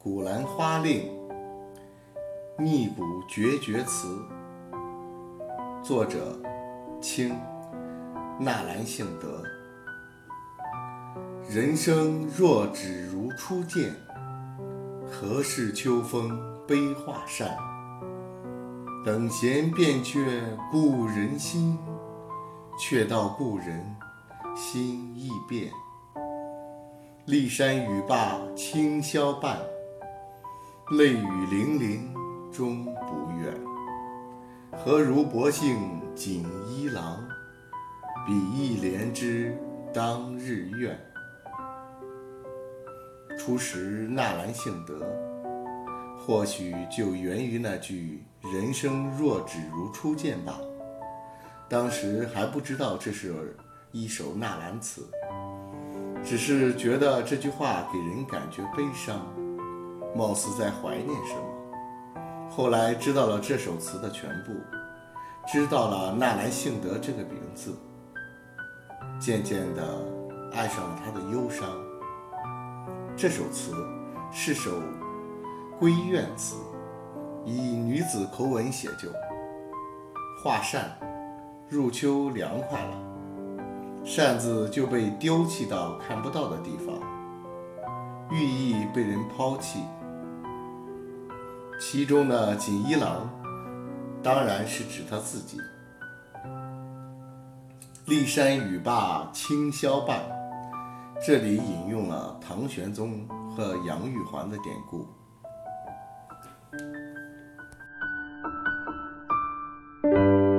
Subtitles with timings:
[0.00, 1.10] 古兰花令》
[2.62, 4.06] 密补绝绝词，
[5.82, 6.40] 作者
[7.00, 7.36] 清
[8.38, 9.42] 纳兰性德。
[11.50, 13.92] 人生若只如初见，
[15.10, 16.30] 何事秋风
[16.64, 17.58] 悲画扇？
[19.04, 20.40] 等闲变却
[20.70, 21.76] 故人心，
[22.78, 23.84] 却道故人
[24.54, 25.72] 心易变。
[27.26, 29.58] 骊山语罢清宵半，
[30.90, 32.14] 泪雨霖铃
[32.50, 33.54] 终不怨。
[34.72, 37.22] 何如薄幸锦衣郎，
[38.26, 39.54] 比翼连枝
[39.92, 40.98] 当日愿。
[43.38, 45.06] 初识纳兰性德，
[46.18, 50.58] 或许就源于那句“人生若只如初见”吧。
[51.68, 53.54] 当时还不知道这是
[53.92, 55.06] 一首纳兰词，
[56.24, 59.26] 只是觉得这句话给人感觉悲伤，
[60.16, 61.42] 貌似在怀念什么。
[62.50, 64.52] 后来知道了这首词的全部，
[65.46, 67.76] 知道了纳兰性德这个名字，
[69.20, 69.82] 渐渐的
[70.52, 71.68] 爱上了他的忧伤。
[73.16, 73.72] 这首词
[74.32, 74.70] 是首
[75.80, 76.56] 闺怨词，
[77.44, 79.08] 以女子口吻写就。
[80.42, 80.96] 画扇，
[81.68, 82.96] 入秋凉快了，
[84.04, 86.94] 扇子就被丢弃到看不到的地方，
[88.30, 89.80] 寓意被人抛弃。
[91.78, 93.30] 其中的锦衣郎
[94.20, 95.58] 当然是指他自己。
[98.04, 100.20] 骊山语罢清宵半
[101.24, 105.06] 这里引用了唐玄宗和杨玉环的典故。